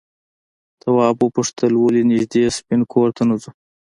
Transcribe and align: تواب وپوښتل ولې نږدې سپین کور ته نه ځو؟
تواب 0.81 1.17
وپوښتل 1.21 1.71
ولې 1.77 2.01
نږدې 2.11 2.43
سپین 2.57 2.81
کور 2.93 3.09
ته 3.17 3.23
نه 3.29 3.35
ځو؟ 3.41 3.51